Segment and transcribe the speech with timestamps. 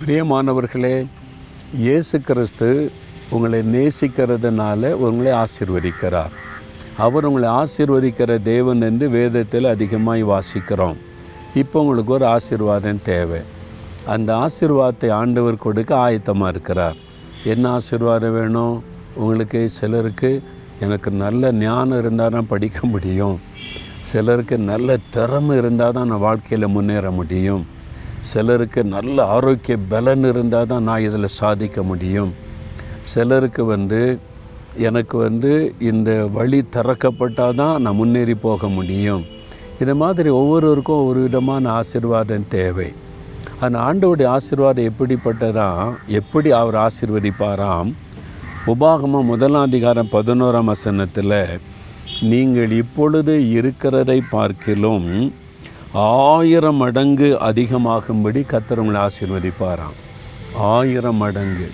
[0.00, 1.06] பிரியமானவர்களே
[1.74, 2.90] இயேசு கிறிஸ்து
[3.30, 6.32] உங்களை நேசிக்கிறதுனால உங்களை ஆசிர்வதிக்கிறார்.
[6.96, 10.96] அவர் உங்களை ஆசிர்வதிக்கிற தேவன் என்று வேதத்தில் அதிகமாக வாசிக்கிறோம்.
[11.54, 13.40] இப்போ உங்களுக்கு ஒரு ஆசீர்வாதம் தேவை.
[14.06, 16.96] அந்த ஆசீர்வாதத்தை ஆண்டவர் கொடுக்க ஆயத்தமாக இருக்கிறார்.
[17.44, 18.82] என்ன ஆசீர்வாதம் வேணும்?
[19.16, 20.42] உங்களுக்கு சிலருக்கு
[20.80, 23.40] எனக்கு நல்ல ஞானம் இருந்தால் தான் படிக்க முடியும்.
[24.00, 27.66] சிலருக்கு நல்ல திறமை இருந்தால் தான் நான் வாழ்க்கையில் முன்னேற முடியும்.
[28.20, 32.34] சிலருக்கு நல்ல ஆரோக்கிய பலன் இருந்தால் தான் நான் இதில் சாதிக்க முடியும்.
[33.02, 34.18] சிலருக்கு வந்து
[34.76, 39.24] எனக்கு வந்து இந்த வழி திறக்கப்பட்டால் தான் நான் முன்னேறி போக முடியும்.
[39.80, 42.92] இது மாதிரி ஒவ்வொருவருக்கும் ஒரு விதமான ஆசிர்வாதம் தேவை.
[43.60, 47.90] அந்த ஆண்டோடைய ஆசிர்வாதம் எப்படிப்பட்டதாம் எப்படி அவர் ஆசிர்வதிப்பாராம்?
[48.66, 51.60] உபாகமம் முதலாதிகாரம் பதினோராம் வசனத்தில்
[52.22, 55.32] நீங்கள் இப்பொழுது இருக்கிறதை பார்க்கிலும்
[55.92, 59.96] ஆயிரம் மடங்கு அதிகமாகும்படி கர்த்தர் ஆசீர்வதிப்பாராம்.
[60.54, 61.70] ஆயிரம் மடங்கு.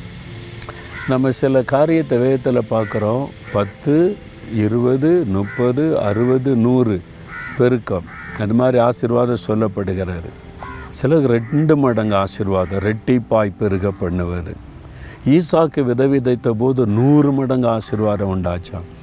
[1.08, 3.26] நம்ம சில காரியத்தை வேதத்தில் பார்க்குறோம்.
[3.52, 4.16] பத்து
[4.54, 7.02] இருபது முப்பது அறுபது நூறு
[7.58, 8.04] பெருக்கம்.
[8.38, 10.30] அது மாதிரி ஆசீர்வாதம் சொல்லப்படுகிறாரு.
[10.90, 14.54] சிலர் ரெண்டு மடங்கு ஆசீர்வாதம் ரெட்டிப்பாய் பெருக பண்ணுவார்
[15.26, 18.93] ஈசாக்கு விதை விதைத்த போது நூறு மடங்கு ஆசீர்வாதம் உண்டாச்சான்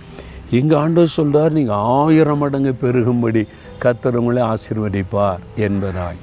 [0.60, 3.48] இங்கே ஆண்டவர் சொல்கிறார் நீங்கள் ஆயிரம் மடங்கு பெருகும்படி
[3.80, 6.20] கர்த்தர் ஆசீர்வதிப்பார் என்பதாய்.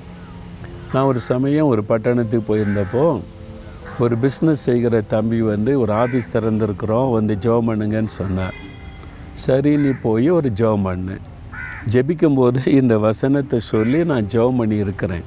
[0.93, 3.21] நான் ஒரு சமயம் ஒரு பட்டணத்துக்கு போயிருந்தப்போ
[4.01, 8.55] ஒரு பிஸ்னஸ் செய்கிற தம்பி வந்து ஒரு ஆஃபீஸ் திறந்துருக்குறோம் வந்து ஜெபம் பண்ணுங்கன்னு சொன்னார்.
[9.35, 11.17] சரி நீ போய் ஒரு ஜெபம் பண்ணு.
[11.95, 15.27] ஜெபிக்கும்போது இந்த வசனத்தை சொல்லி நான் ஜெபம் பண்ணியிருக்கிறேன்.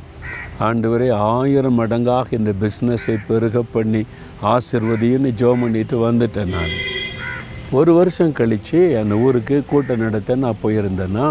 [0.59, 4.05] ஆண்டு ஆண்டவரே ஆயிரம் மடங்காக இந்த பிஸ்னஸை பெருக பண்ணி
[4.43, 7.00] ஆசிர்வதின்னு ஜோம் பண்ணிட்டு வந்துட்டேன் நான்.
[7.77, 11.27] ஒரு வருஷம் கழித்து அந்த ஊருக்கு கூட்டம் நடத்த நான் போயிருந்தேன்னா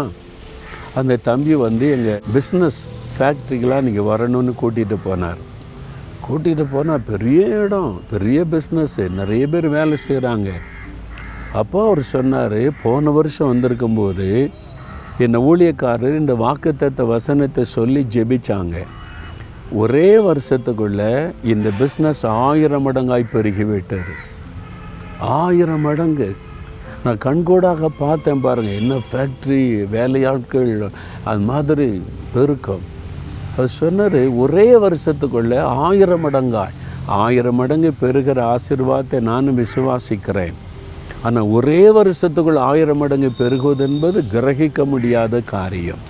[0.99, 2.79] அந்த தம்பி வந்து எங்கள் பிஸ்னஸ்
[3.15, 5.41] ஃபேக்ட்ரிக்கெலாம் நீங்கள் வரணும்னு கூட்டிகிட்டு போனார்.
[6.25, 10.49] கூட்டிகிட்டு போனால் பெரிய இடம் பெரிய பிஸ்னஸ்ஸு நிறைய பேர் வேலை செய்கிறாங்க
[11.61, 14.27] அப்போ அவர் சொன்னார் போன வருஷம் வந்திருக்கும்போது
[15.25, 18.75] இந்த ஊழியக்காரர் இந்த வாக்குத்தத்த வசனத்தை சொல்லி ஜெபிச்சாங்க.
[19.83, 21.13] ஒரே வருஷத்துக்குள்ளே
[21.53, 24.13] இந்த பிஸ்னஸ் ஆயிரம் மடங்காய் பெருகி விட்டது.
[25.21, 26.35] ஆயிரம் மடங்கு.
[27.03, 30.91] நான் கண்கூடாக பார்த்தேன் பாருங்கள் என்ன ஃபேக்ட்ரி வேலையாட்கள்
[31.23, 32.01] அது மாதிரி
[32.33, 32.83] பெருக்கம்.
[33.57, 36.75] அது சொன்னார் ஒரே வருஷத்துக்குள்ளே ஆயிரம் மடங்காய்.
[37.05, 40.57] ஆயிரம் மடங்கு பெருகிற ஆசிர்வாதத்தை நானும் விசுவாசிக்கிறேன்.
[41.23, 46.03] ஆனால் ஒரே வருஷத்துக்குள் ஆயிரம் மடங்கு பெருகுவது என்பது கிரகிக்க முடியாத காரியம்.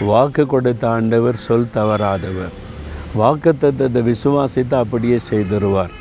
[0.00, 2.54] வாக்கு கொடுத்த ஆண்டவர் சொல் தவறாதவர்.
[3.14, 5.94] வாக்கு தத்தத்தை விசுவாசித்து அப்படியே செய்திருவார்.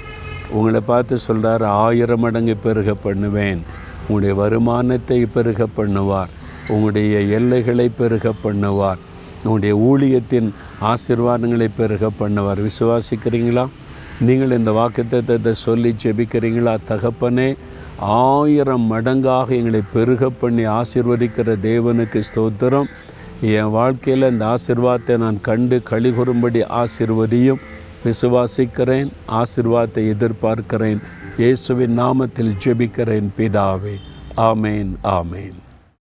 [0.49, 3.61] உங்களை பார்த்து சொல்கிறார் ஆயிரம் மடங்கு பெருக பண்ணுவேன்.
[4.01, 6.27] உங்களுடைய வருமானத்தை பெருக பண்ணுவார்.
[6.67, 8.97] உங்களுடைய எல்லைகளை பெருக பண்ணுவார்.
[9.43, 12.69] உங்களுடைய ஊழியத்தின் ஆசீர்வாதங்களை பெருக பண்ணுவார்.
[12.69, 13.67] விசுவாசிக்கிறீங்களா?
[14.19, 16.77] நீங்கள் இந்த வாக்குத்தத்தை சொல்லி ஜெபிக்கிறீங்களா?
[16.87, 17.55] தகப்பனே
[17.99, 22.85] ஆயிரம் மடங்காக எங்களை பெருக பண்ணி ஆசிர்வதிக்கிற தேவனுக்கு ஸ்தோத்திரம்.
[23.41, 27.59] என் வாழ்க்கையில் இந்த ஆசிர்வாதத்தை நான் கண்டு கழிகூறும்படி ஆசிர்வதியும்.
[28.05, 30.99] விசுவாசிக்கிறேன் ஆசிர்வாதத்தை எதிர்பார்க்கிறேன்.
[31.37, 33.95] இயேசுவின் நாமத்தில் ஜெபிக்கிறேன் பிதாவே.
[34.37, 35.57] ஆமேன் ஆமேன்.